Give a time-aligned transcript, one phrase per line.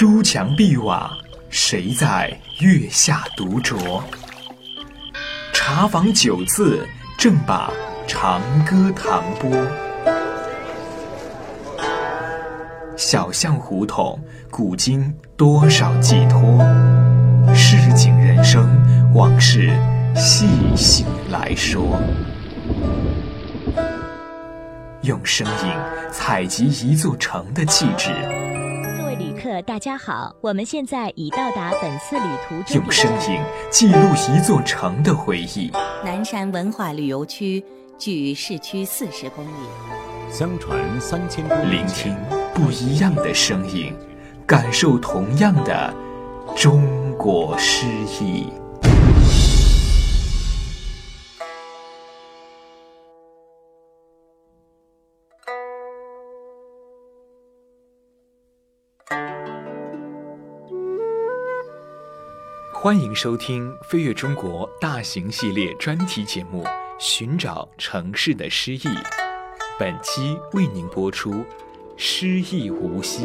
[0.00, 1.14] 朱墙碧瓦，
[1.50, 4.00] 谁在月下独酌？
[5.52, 6.88] 茶坊酒肆，
[7.18, 7.70] 正把
[8.06, 9.50] 长歌弹拨。
[12.96, 14.18] 小巷胡同，
[14.50, 16.58] 古今多少寄托？
[17.54, 18.66] 市井人生，
[19.12, 19.68] 往事
[20.16, 22.00] 细细来说。
[25.02, 28.10] 用声音采集一座城的气质。
[29.60, 35.70] 客大家好，我们现在已到达本次旅途终用声音记录一座城的回忆。
[36.02, 37.62] 南山文化旅游区
[37.98, 42.16] 距市区四十公里，相传三千多年聆听
[42.54, 43.92] 不一样的声音，
[44.46, 45.92] 感受同样的
[46.56, 47.86] 中国诗
[48.18, 48.46] 意。
[62.82, 66.64] 欢迎收听《飞跃中国》大型系列专题节目
[66.98, 68.78] 《寻找城市的诗意》，
[69.78, 71.30] 本期为您播出
[71.98, 73.24] 《诗意无锡》。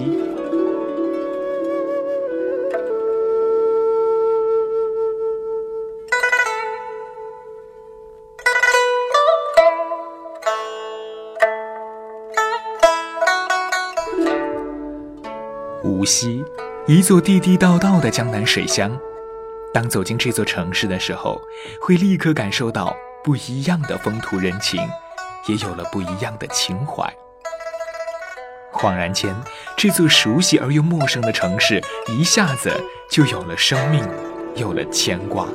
[15.81, 16.44] 无锡，
[16.88, 18.92] 一座地地道道的江南水乡。
[19.76, 21.38] 当走进这座城市的时候，
[21.81, 24.80] 会立刻感受到不一样的风土人情，
[25.48, 27.04] 也有了不一样的情怀。
[28.72, 29.36] 恍然间，
[29.76, 32.72] 这座熟悉而又陌生的城市一下子
[33.09, 34.02] 就有了生命，
[34.56, 35.46] 有了牵挂。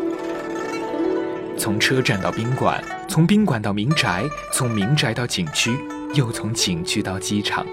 [1.57, 5.75] 从车站到宾馆，从宾馆到民宅，从民宅到景区，
[6.13, 7.67] 又从景区到机场。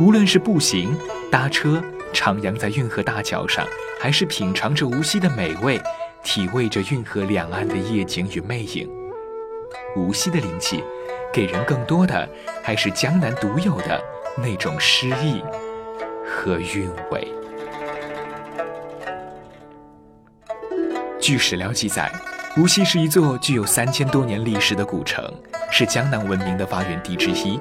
[0.00, 0.98] 无论是步行、
[1.30, 1.80] 搭车，
[2.12, 3.64] 徜徉在运河大桥上。
[3.98, 5.80] 还是品尝着无锡的美味，
[6.22, 8.88] 体味着运河两岸的夜景与魅影。
[9.96, 10.84] 无锡的灵气，
[11.32, 12.28] 给人更多的
[12.62, 14.00] 还是江南独有的
[14.36, 15.42] 那种诗意
[16.24, 17.26] 和韵味。
[21.18, 22.12] 据史料记载，
[22.56, 25.24] 无锡是一座具有三千多年历史的古城，
[25.70, 27.58] 是江南文明的发源地之一。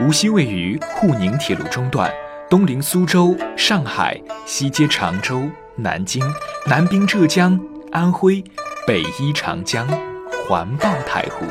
[0.00, 2.10] 无锡位于沪宁铁路中段。
[2.50, 5.42] 东临苏州、上海，西接常州、
[5.76, 6.24] 南京，
[6.64, 7.60] 南濒浙江、
[7.92, 8.42] 安徽，
[8.86, 9.86] 北依长江，
[10.48, 11.44] 环抱太湖。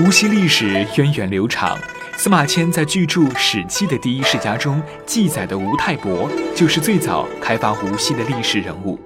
[0.00, 1.78] 无锡历史源远流长，
[2.16, 8.98] 司马迁在巨著《史记》的第一世家中记载的吴太伯，就是最早开发无锡的历史人物。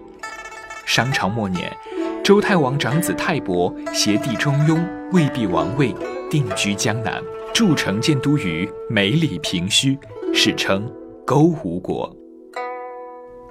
[0.87, 1.77] 商朝末年，
[2.22, 4.81] 周太王长子太伯携弟中庸、
[5.11, 5.93] 魏必王位，
[6.31, 7.21] 定居江南。
[7.58, 9.98] 筑城建都于梅里平虚，
[10.32, 10.88] 史称
[11.26, 12.08] 勾吴国。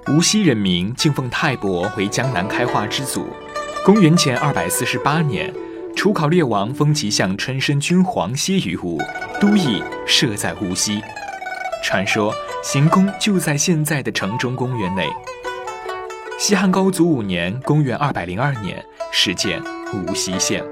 [0.06, 3.26] 无锡人民敬奉泰伯为江南开化之祖。
[3.84, 5.52] 公元前二百四十八年，
[5.94, 8.98] 楚考烈王封其相春申君黄歇于吴，
[9.38, 11.02] 都邑设在无锡。
[11.84, 12.32] 传说
[12.62, 15.06] 行宫就在现在的城中公园内。
[16.38, 18.82] 西汉高祖五年（公元二百零二年），
[19.12, 20.64] 始建无锡县。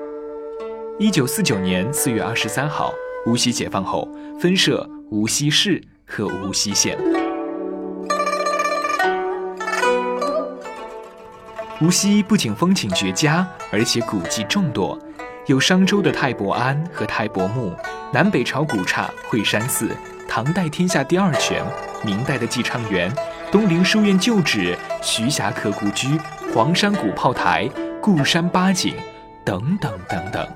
[0.98, 2.94] 一九四九年四月二十三号。
[3.26, 4.08] 无锡解放后，
[4.40, 6.96] 分设无锡市和无锡县。
[11.80, 14.96] 无锡不仅风景绝佳，而且古迹众多，
[15.46, 17.74] 有商周的太伯庵和太伯墓，
[18.12, 19.90] 南北朝古刹惠山寺，
[20.28, 21.62] 唐代天下第二泉，
[22.04, 23.12] 明代的寄畅园，
[23.50, 26.18] 东陵书院旧址，徐霞客故居，
[26.54, 27.68] 黄山古炮台，
[28.00, 28.94] 固山八景，
[29.44, 30.46] 等等等等。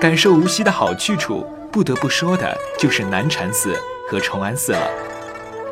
[0.00, 3.78] 感受无锡的好去处，不得不说的就是南禅寺
[4.08, 4.90] 和崇安寺了。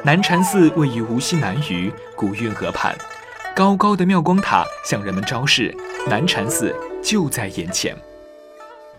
[0.04, 2.94] 南禅寺位于无锡南隅古运河畔，
[3.56, 5.74] 高高的妙光塔向人们昭示
[6.06, 7.96] 南禅寺就在眼前。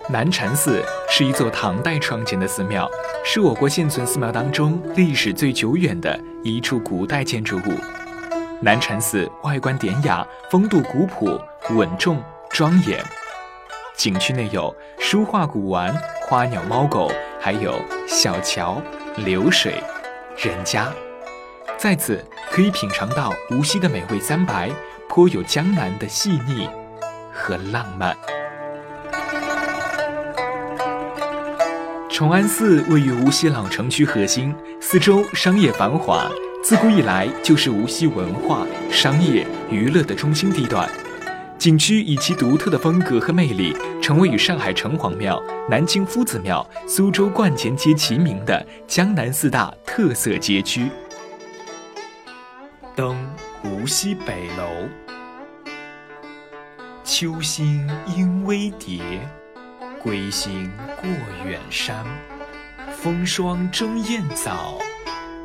[0.09, 2.89] 南禅寺是一座唐代创建的寺庙，
[3.23, 7.77] 是我国现存寺庙当中历史最久远的一处古代建筑物。
[8.61, 11.39] 南禅寺外观典雅，风度古朴、
[11.75, 12.19] 稳重、
[12.49, 12.99] 庄严。
[13.99, 17.75] 景区内有书画古玩、花鸟猫狗，还有
[18.07, 18.81] 小桥、
[19.17, 19.83] 流水、
[20.37, 20.87] 人家，
[21.77, 24.69] 在此可以品尝到无锡的美味三白，
[25.09, 26.69] 颇有江南的细腻
[27.33, 28.15] 和浪漫。
[32.09, 36.31] 崇安寺位于无锡老城区核心，四周商业繁华，
[36.63, 40.89] 自古以来就是无锡文化、商业、娱乐的中心地段。
[41.59, 50.89] 景区以其独特的风格和魅力，成为与上海城隍庙、南京夫子庙、苏州观前街齐名的江南四大特色街区。
[52.95, 53.13] 登
[53.61, 54.87] 无锡北楼，
[57.03, 57.85] 秋兴
[58.15, 59.01] 莺微蝶，
[60.01, 61.09] 归心过
[61.45, 62.05] 远山。
[62.89, 64.79] 风霜争艳早，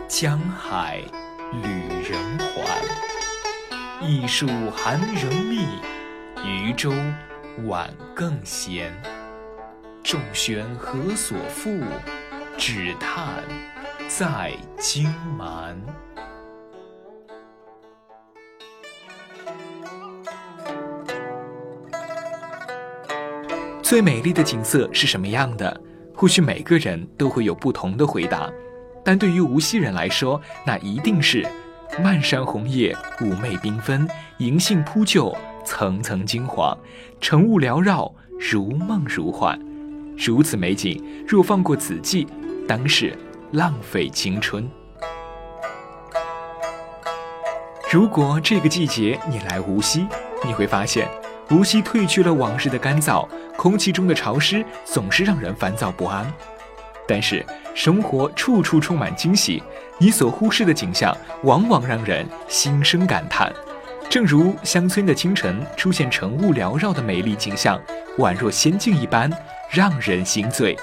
[0.07, 1.01] 江海
[1.61, 1.69] 旅
[2.09, 4.07] 人还。
[4.07, 5.67] 艺术寒人密。
[6.47, 6.93] 渔舟
[7.67, 8.93] 晚更闲，
[10.03, 11.81] 众悬何所复？
[12.59, 13.43] 只叹
[14.09, 15.81] 在荆蛮。
[23.83, 25.81] 最美丽的景色是什么样的？
[26.15, 28.53] 或许每个人都会有不同的回答，
[29.03, 31.47] 但对于无锡人来说，那一定是
[32.03, 34.07] 漫山红叶，妩媚缤纷，
[34.39, 35.35] 银杏铺就。
[35.65, 36.77] 层层金黄，
[37.21, 39.59] 晨雾缭绕，如梦如幻。
[40.17, 42.27] 如此美景，若放过此季，
[42.69, 43.17] 当是
[43.53, 44.69] 浪费青春。
[47.91, 50.07] 如果这个季节你来无锡，
[50.45, 51.09] 你会发现，
[51.51, 56.27] 无锡褪去了往日的干燥，空气中的潮湿总是让人烦躁不安。
[57.07, 57.45] 但是
[57.75, 59.63] 生活处处充满惊喜，
[59.99, 63.53] 你所忽视的景象，往往让人心生感叹。
[64.15, 67.77] 正如乡村的清晨出现晨雾缭绕的美丽景象，
[68.19, 69.29] 宛若仙境一般，
[69.69, 70.79] 让人心醉。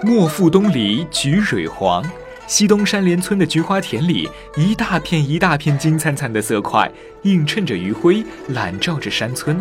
[0.00, 2.08] 莫负东篱菊蕊黄，
[2.46, 6.88] 西东山连村的菊花田里，一大片一大片金灿灿的色块，
[7.22, 9.60] 映衬着余晖，揽照着山村。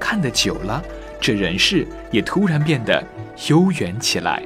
[0.00, 0.82] 看得久了，
[1.20, 3.00] 这人世也突然变得
[3.46, 4.42] 悠远起来。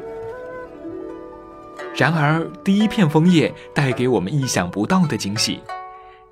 [2.01, 5.61] 然而，第一片枫叶带给我们意想不到的惊喜。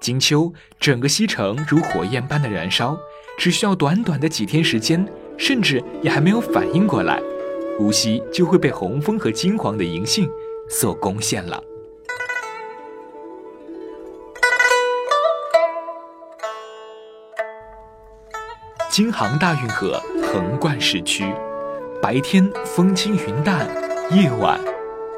[0.01, 0.51] 金秋，
[0.81, 2.97] 整个西城如火焰般的燃烧，
[3.37, 5.07] 只需要短短的几天时间，
[5.37, 7.21] 甚至也还没有反应过来，
[7.79, 10.27] 无锡就会被红枫和金黄的银杏
[10.71, 11.63] 所攻陷了。
[18.89, 21.31] 京杭大运河横贯市区，
[22.01, 23.69] 白天风轻云淡，
[24.11, 24.59] 夜晚。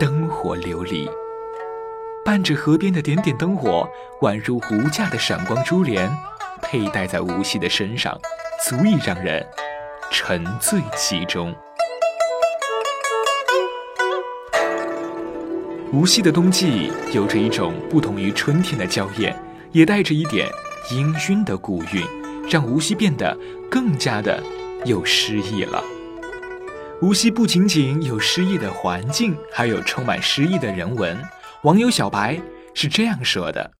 [0.00, 1.06] 灯火流离，
[2.24, 3.86] 伴着河边的点点灯火，
[4.22, 6.10] 宛如无价的闪光珠帘，
[6.62, 8.18] 佩戴在无锡的身上，
[8.66, 9.46] 足以让人
[10.10, 11.54] 沉醉其中。
[15.92, 19.36] 无锡的冬季有着一种不同于春天的娇艳，
[19.70, 20.48] 也带着一点
[20.88, 22.02] 氤氲的古韵，
[22.48, 23.36] 让无锡变得
[23.70, 24.42] 更加的
[24.86, 25.84] 有诗意了。
[27.02, 31.16] 无锡不仅仅有诗意的环境，还有充满诗意的人文。
[31.62, 32.38] 网友小白
[32.74, 33.70] 是这样说的：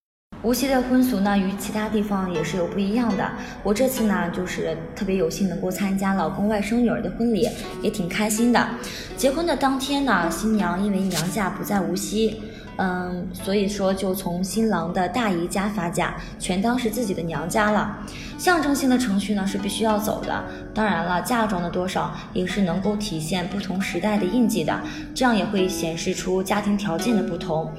[0.41, 3.31] 无锡的婚俗呢，与其他地方也是有不一样的。
[3.61, 7.47] 我这次呢，就是特别有幸能够参加老公外甥女儿的婚礼，
[7.83, 8.67] 也挺开心的。
[9.15, 12.41] 结婚的当天呢，新娘因为娘家不在无锡。
[12.83, 17.95] 嗯，所以说就从新郎的大姨家发嫁，全当是自己的娘家了。
[18.39, 20.43] 象征性的程序呢是必须要走的。
[20.73, 24.81] 当然了，嫁妆的多少也是能够体现不同时代的印记的，
[25.13, 27.71] 这样也会显示出家庭条件的不同。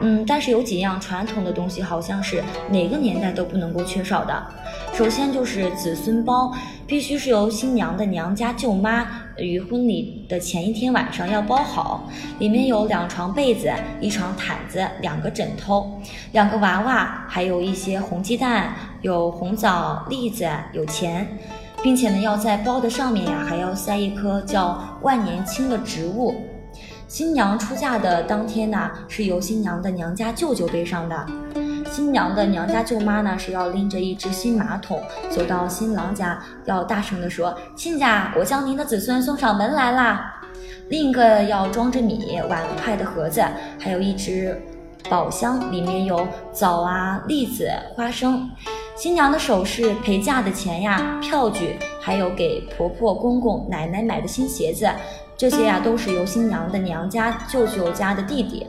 [0.00, 4.42] 嗯，但是有几样传统的东西，好像是哪个年代都不能够缺少的。
[4.94, 6.50] 首先就是子孙包，
[6.86, 9.06] 必须是由新娘的娘家舅妈
[9.38, 12.08] 于婚礼的前一天晚上要包好，
[12.38, 13.70] 里面有两床被子、
[14.00, 16.00] 一床毯子、两个枕头、
[16.32, 21.26] 两个娃娃，还有一些红鸡蛋、有红枣、栗子、有钱，
[21.82, 26.34] 并且呢，要在包的上面呀，还要塞一颗叫万年青的植物。
[27.06, 31.26] 新娘出嫁的当天呢，是由新娘的娘家舅舅背上的。
[31.90, 40.40] 新娘的娘家舅妈呢，是要拎着一只新马桶走到新郎家，要大声的说：“亲家，我将您的子孙送上门来啦。”
[40.88, 43.42] 另一个要装着米碗筷的盒子，
[43.78, 44.60] 还有一只
[45.10, 48.48] 宝箱，里面有枣啊、栗子、花生。
[48.96, 54.88] 新娘的首饰、陪嫁的钱呀、票据，还有给婆婆、公公、奶奶买的新鞋子。
[55.36, 58.66] 这些呀，都是由新娘的娘家舅舅家的弟弟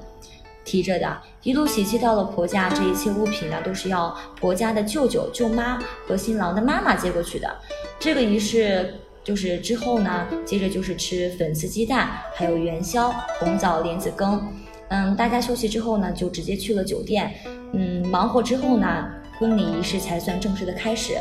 [0.64, 2.70] 提着的，一路喜气到了婆家。
[2.70, 7.50] 这一切物品呢，都是要婆家的舅舅、舅妈和新郎的妈妈接过去的。
[7.98, 8.94] 这个仪式
[9.24, 14.48] 就是之后呢，接着就是吃粉丝鸡蛋，还有元宵、红枣、莲子羹。
[14.90, 17.34] 嗯，大家休息之后呢，就直接去了酒店。
[17.74, 21.14] 嗯，忙活之后呢，婚礼仪式才算正式的开始。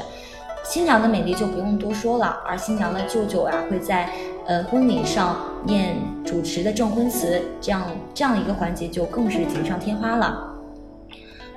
[0.69, 4.13] 新娘的美丽就不用多说了，而新娘的舅舅啊，会在。
[4.47, 5.95] 呃，婚礼上念
[6.25, 7.83] 主持的证婚词，这样
[8.15, 10.43] 这样一个环节就更是锦上添花了。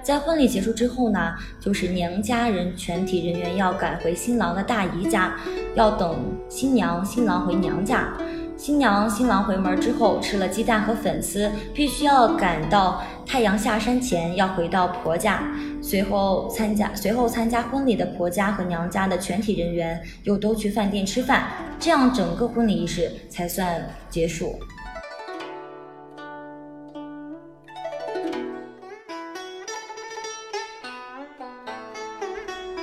[0.04, 5.38] 在婚礼结束之后呢，就是娘家人全体人员要赶回新郎的大姨家，
[5.74, 6.18] 要等
[6.50, 8.10] 新娘新郎回娘家。
[8.58, 15.42] 新娘新郎回门之后，吃了鸡蛋和粉丝，必须要赶到太阳下山前要回到婆家。
[15.82, 21.48] 随后参加随后参加婚礼的婆家和娘家的全体人员又都去饭店吃饭，
[21.80, 24.60] 这样整个婚礼仪式才算结束。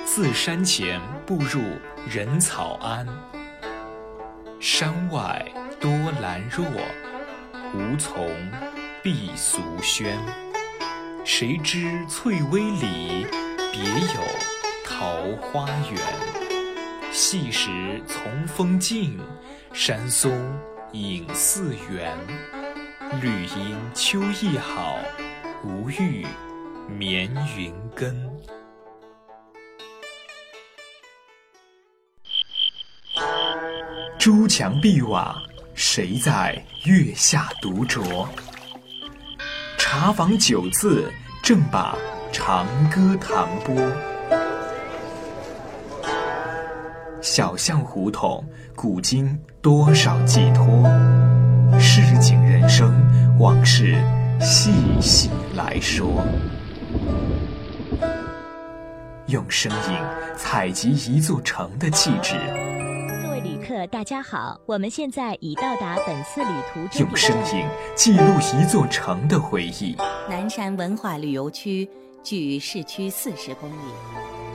[0.04, 1.60] 自山前步入
[2.10, 3.06] 人草庵，
[4.58, 5.46] 山外
[5.78, 5.88] 多
[6.20, 6.66] 兰若，
[7.72, 8.26] 无从
[9.02, 10.18] 碧俗轩。
[11.24, 13.26] 谁知翠微里，
[13.72, 14.20] 别有
[14.84, 17.12] 桃花源。
[17.12, 19.18] 细时从风静，
[19.72, 20.32] 山松
[20.92, 22.16] 影似圆。
[23.20, 24.98] 绿阴秋意好，
[25.64, 26.26] 无欲
[26.88, 28.28] 眠云根。
[34.18, 35.40] 朱墙碧瓦，
[35.74, 38.28] 谁在月下独酌？
[39.90, 41.10] 茶坊酒肆，
[41.42, 41.96] 正把
[42.30, 43.74] 长歌弹拨。
[47.22, 48.44] 小巷胡同，
[48.76, 50.84] 古今多少寄托？
[51.80, 52.92] 市井人生，
[53.38, 53.96] 往事
[54.38, 56.22] 细细来说。
[59.28, 59.96] 用声音
[60.36, 62.34] 采集一座城的气质。
[63.68, 67.00] 客大家好，我们现在已到达本次旅途。
[67.00, 69.94] 用声音记录一座城的回忆。
[70.26, 71.86] 南山文化旅游区
[72.22, 73.92] 距市区四十公里。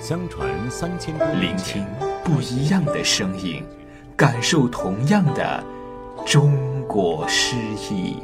[0.02, 1.86] 相传三千多年聆听
[2.24, 3.64] 不一样的声音，
[4.18, 5.64] 感受同样的
[6.26, 7.56] 中国诗
[7.92, 8.18] 意。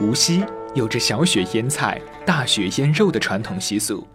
[0.00, 0.44] 无锡。
[0.74, 4.06] 有着小雪腌菜、大雪腌肉的传统习俗。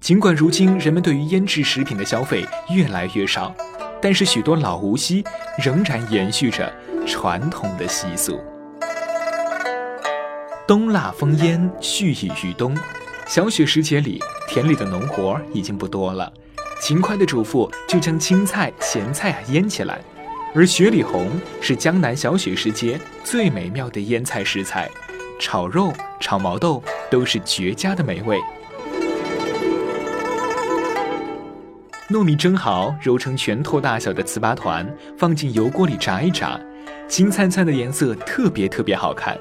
[0.00, 3.54] 尽管如今人们对于腌制食品的消费越来越少，
[4.00, 5.22] 但是许多老无锡
[5.62, 6.72] 仍然延续着
[7.06, 8.40] 传统的习俗。
[10.66, 12.74] 冬腊风腌，蓄意御冬。
[13.26, 16.32] 小雪时节里，田里的农活已经不多了，
[16.80, 20.00] 勤快的主妇就将青菜、咸菜啊腌起来。
[20.54, 21.30] 而雪里红
[21.60, 24.90] 是江南小雪时节最美妙的腌菜食材。
[25.40, 26.80] 炒肉、炒毛豆
[27.10, 28.38] 都是绝佳的美味。
[32.10, 36.60] 糯米蒸好，揉成拳头大小的糍粑团，放进油锅里炸一炸，
[37.08, 39.38] 金灿灿的颜色特别特别好看。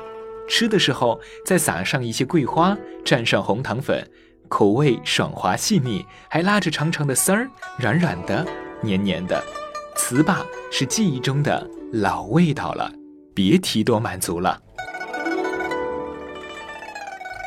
[0.48, 4.08] 吃的时候再撒上一些桂花，蘸上红糖粉，
[4.48, 8.46] 口味爽滑细腻，还拉着长长的丝儿，软软的、
[8.82, 9.44] 黏黏的。
[9.98, 10.38] 糍粑
[10.72, 12.92] 是记忆中的老味道了，
[13.34, 14.60] 别提多满足了。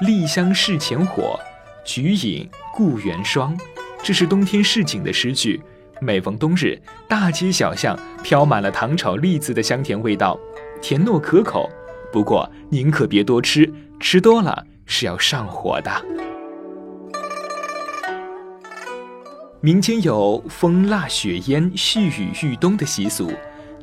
[0.02, 1.38] 栗香室前火，
[1.84, 3.56] 菊影故园霜。
[4.02, 5.62] 这是冬天市井的诗句。
[6.00, 10.36] 每逢冬日，大街小巷飘满了糖炒栗子的香甜味道，
[10.80, 11.70] 甜糯可口。
[12.12, 16.04] 不过您可别多吃，吃多了是要上火的。
[19.60, 23.32] 民间有风腊雪腌、细雨御冬的习俗，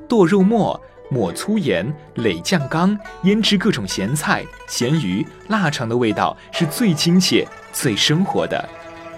[0.09, 0.77] 剁肉末。
[1.09, 8.69] 抹粗盐，垒酱缸，腌制各种咸菜、咸鱼、腊肠的味道是最亲切、最生活的，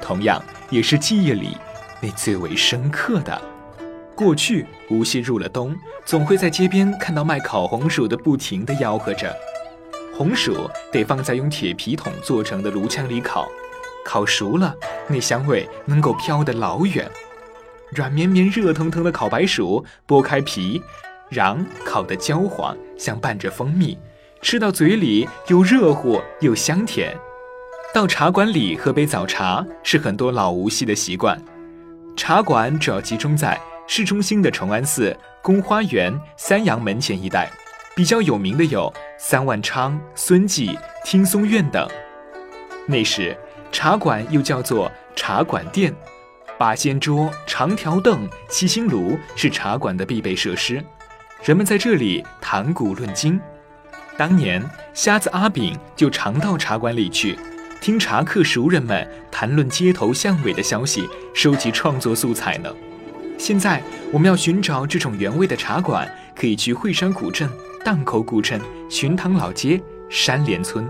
[0.02, 1.58] 同样也是记忆里
[2.02, 3.40] 那最为深刻的。
[4.16, 9.36] 过去无锡入了冬，总会在街边看到卖烤红薯的不停地吆喝着。
[10.14, 13.50] 红薯得放在用铁皮桶做成的炉腔里烤，
[14.06, 14.76] 烤熟了，
[15.08, 17.10] 那香味能够飘得老远。
[17.96, 20.82] 软绵绵、热腾腾的烤白薯，剥开皮。
[21.32, 23.98] 瓤烤得焦黄，像伴着蜂蜜，
[24.42, 27.18] 吃到嘴里又热乎又香甜。
[27.94, 31.42] 到茶馆里喝杯早茶是很多老无锡的习惯。
[32.18, 37.50] 茶馆主要集中在市中心的崇安寺、宫花园、三阳门前一带，
[37.96, 41.88] 比较有名的有三万昌、孙记、听松院等。
[42.88, 43.36] 那时，
[43.72, 45.94] 茶馆又叫做茶馆店，
[46.58, 50.84] 八仙桌、长条凳、七星炉是茶馆的必备设施。
[51.44, 53.42] 人们在这里谈古论今。
[54.16, 57.36] 当年，瞎子阿炳就常到茶馆里去，
[57.82, 62.72] 听茶客熟人们谈论街头巷尾的消息，收集创作素材呢。
[63.40, 63.82] 现在，
[64.14, 67.50] 我们要寻找这种原味的茶馆，可以去惠山古镇、
[67.84, 69.82] 荡口古镇、寻塘老街、
[70.12, 70.88] 山莲村。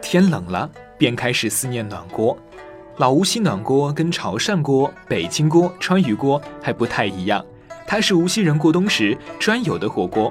[0.00, 2.38] 天冷了，便开始思念暖锅。
[2.98, 7.44] 老无锡暖锅跟潮汕锅、北京锅、川渝锅还不太一样，
[7.88, 10.30] 它是无锡人过冬时专有的火锅。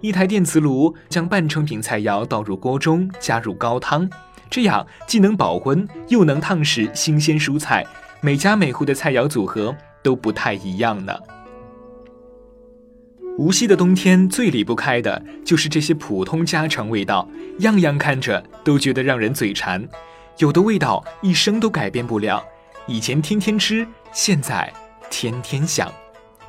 [0.00, 4.08] 一台电磁炉将半成品菜肴倒入锅中，加入高汤，
[4.48, 7.84] 这样既能保温又能烫食新鲜蔬菜。
[8.20, 11.12] 每家每户的菜肴组合都不太一样呢。
[13.36, 17.28] 无锡的冬天最离不开的就是这些普通家常味道，
[17.58, 19.88] 样样看着都觉得让人嘴馋。
[20.38, 22.44] 有的味道一生都改变不了，
[22.86, 24.72] 以前天天吃，现在
[25.10, 25.92] 天天想。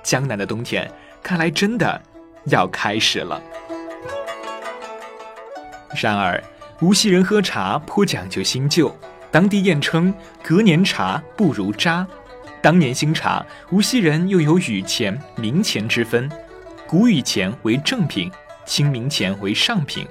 [0.03, 0.89] 江南的冬天
[1.23, 1.99] 看来真的
[2.45, 3.41] 要开始了。
[5.99, 6.43] 然而，
[6.81, 8.95] 无锡人喝茶颇讲究新旧，
[9.31, 12.05] 当地谚称“隔年茶不如渣”。
[12.61, 16.29] 当年新茶，无锡人又有雨前、明前之分，
[16.87, 18.31] 古雨前为正品，
[18.65, 20.05] 清明前为上品。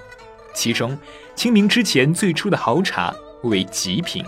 [0.55, 0.99] 其中，
[1.35, 3.15] 清明之前最初的毫茶。
[3.43, 4.25] 为极品，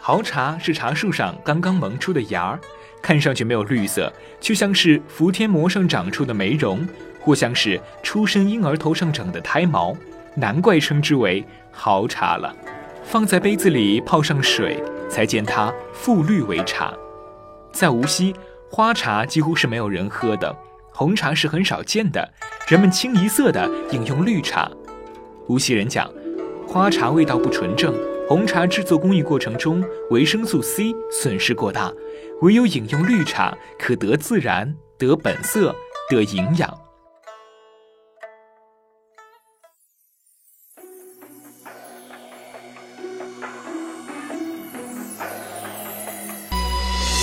[0.00, 2.58] 毫茶是茶树上刚刚萌出的芽儿，
[3.04, 6.88] 看上去没有绿色，就像是伏天膜上长出的梅蓉，
[7.20, 9.94] 或像是出生婴儿头上长的胎毛，
[10.34, 12.56] 难怪称之为毫茶了。
[13.02, 16.94] 放在杯子里泡上水，才见它复绿为茶。
[17.70, 18.34] 在无锡，
[18.70, 20.56] 花茶几乎是没有人喝的，
[20.90, 22.26] 红茶是很少见的，
[22.68, 24.70] 人们清一色的饮用绿茶。
[25.48, 26.10] 无锡人讲，
[26.66, 27.94] 花茶味道不纯正。
[28.26, 31.92] 红茶制作工艺过程中，维生素 C 损失过大，
[32.40, 35.74] 唯有饮用绿茶，可得自然、得本色、
[36.08, 36.80] 得营养。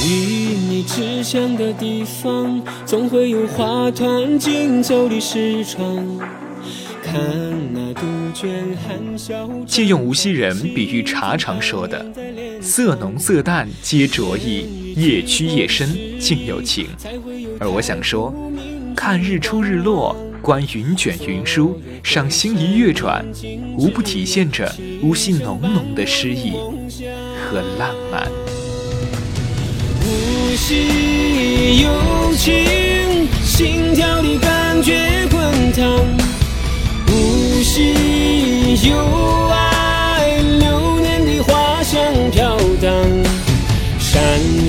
[0.03, 6.40] 与你志向的地方，总会有花团锦绣的时光。
[9.65, 12.05] 借用无锡人比喻茶常说的
[12.61, 15.89] “色浓色淡皆着意，夜曲夜深
[16.19, 16.87] 尽有情”，
[17.59, 18.33] 而我想说，
[18.95, 23.25] 看日出日落，观云卷云舒，赏星移月转，
[23.77, 28.29] 无不体现着无锡浓浓的诗意和浪漫。
[30.03, 36.40] 无锡有情，心跳的感觉滚烫。
[37.71, 38.97] 无锡有
[39.47, 42.91] 爱，流年的花香飘荡。
[43.97, 44.19] 山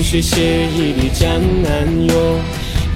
[0.05, 2.39] 水写意的江南哟，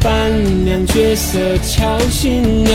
[0.01, 0.31] 伴
[0.65, 2.73] 娘绝色俏新娘。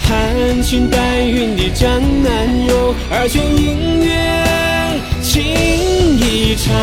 [0.00, 4.14] 含情带韵的江南哟，二泉映月
[5.20, 6.74] 情意长。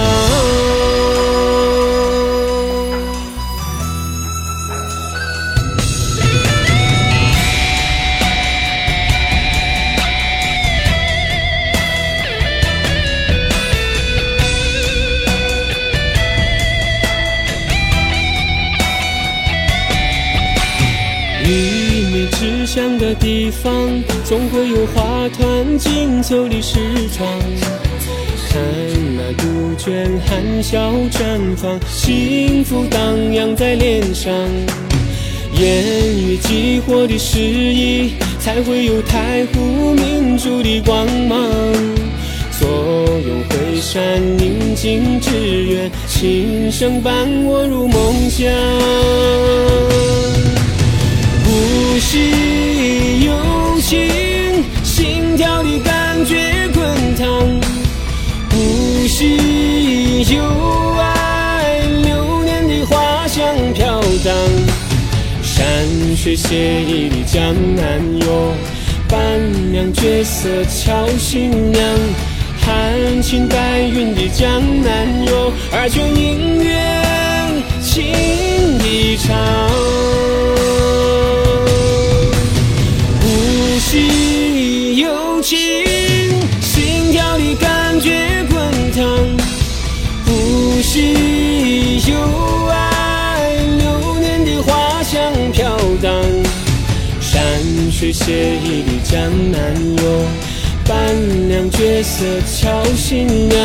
[23.15, 23.71] 地方，
[24.23, 26.80] 总会有花团锦绣的时
[27.17, 27.28] 光。
[28.49, 28.62] 看
[29.15, 34.32] 那杜鹃含笑绽放，幸福荡漾在脸上。
[35.60, 35.84] 烟
[36.17, 41.39] 雨激活的诗意，才会有太湖明珠的光芒。
[42.60, 45.32] 坐拥惠山，宁静致
[45.63, 47.13] 远，琴声伴
[47.45, 48.52] 我入梦乡。
[66.23, 68.53] 却写意的江南哟，
[69.09, 69.19] 伴
[69.73, 71.83] 娘绝色俏新娘。
[72.62, 76.81] 含情带韵的江南哟，二泉映月
[77.81, 78.05] 情
[78.79, 79.36] 意长。
[83.19, 83.77] 无
[84.95, 85.59] 有情，
[86.62, 88.57] 心跳的感觉滚
[88.93, 89.03] 烫。
[90.27, 91.33] 无锡
[98.04, 100.28] 水写意的江南哟，
[100.86, 103.58] 伴娘角色俏新娘。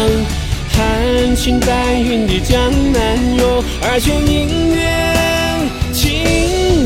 [0.70, 4.78] 含情带韵的江南哟，二泉映月
[5.92, 6.12] 情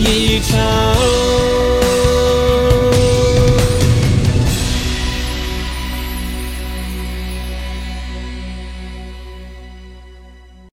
[0.01, 1.82] 意长。